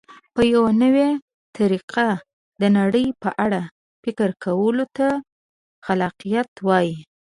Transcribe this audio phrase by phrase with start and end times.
[0.33, 0.41] په
[0.83, 1.09] نوې
[1.57, 2.07] طریقه
[2.61, 3.61] د نړۍ په اړه
[4.03, 5.07] فکر کولو ته
[5.85, 6.95] خلاقیت وایي.